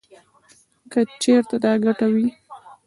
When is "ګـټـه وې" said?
1.83-2.27